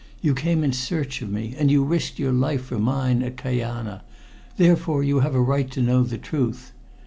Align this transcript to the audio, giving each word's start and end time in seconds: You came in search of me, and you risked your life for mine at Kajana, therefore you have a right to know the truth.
You 0.19 0.33
came 0.33 0.63
in 0.63 0.73
search 0.73 1.21
of 1.21 1.29
me, 1.29 1.53
and 1.59 1.69
you 1.69 1.83
risked 1.83 2.17
your 2.17 2.31
life 2.31 2.63
for 2.65 2.79
mine 2.79 3.21
at 3.21 3.37
Kajana, 3.37 4.01
therefore 4.57 5.03
you 5.03 5.19
have 5.19 5.35
a 5.35 5.39
right 5.41 5.69
to 5.69 5.79
know 5.79 6.01
the 6.01 6.17
truth. 6.17 6.71